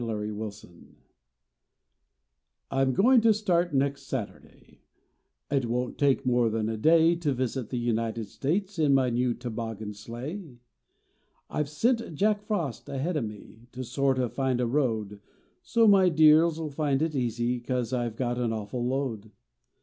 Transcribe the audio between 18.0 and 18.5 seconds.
ve got